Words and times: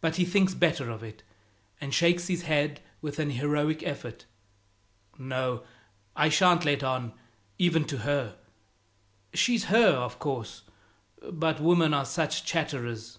But 0.00 0.14
he 0.14 0.24
thinks 0.24 0.54
better 0.54 0.88
of 0.88 1.02
it, 1.02 1.24
and 1.80 1.92
shakes 1.92 2.28
his 2.28 2.42
head 2.42 2.80
with 3.00 3.18
an 3.18 3.30
heroic 3.30 3.82
effort. 3.82 4.24
"No 5.18 5.64
I 6.14 6.28
shan't 6.28 6.64
let 6.64 6.84
on, 6.84 7.12
even 7.58 7.84
to 7.86 7.98
her. 8.06 8.36
She's 9.34 9.64
her, 9.64 9.88
of 9.96 10.20
course, 10.20 10.62
but 11.28 11.58
women 11.58 11.92
are 11.92 12.04
such 12.04 12.44
chatterers!" 12.44 13.18